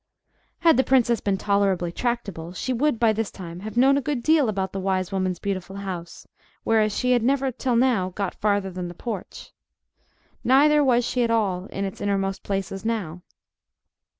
Had 0.61 0.77
the 0.77 0.83
princess 0.83 1.21
been 1.21 1.37
tolerably 1.37 1.91
tractable, 1.91 2.53
she 2.53 2.73
would, 2.73 2.99
by 2.99 3.13
this 3.13 3.29
time, 3.29 3.59
have 3.59 3.77
known 3.77 3.99
a 3.99 4.01
good 4.01 4.23
deal 4.23 4.49
about 4.49 4.73
the 4.73 4.79
wise 4.79 5.11
woman's 5.11 5.37
beautiful 5.37 5.75
house, 5.75 6.27
whereas 6.63 6.97
she 6.97 7.11
had 7.11 7.21
never 7.21 7.51
till 7.51 7.75
now 7.75 8.09
got 8.09 8.33
farther 8.33 8.71
than 8.71 8.87
the 8.87 8.95
porch. 8.95 9.53
Neither 10.43 10.83
was 10.83 11.05
she 11.05 11.21
at 11.23 11.29
all 11.29 11.65
in 11.67 11.85
its 11.85 12.01
innermost 12.01 12.41
places 12.41 12.83
now. 12.83 13.21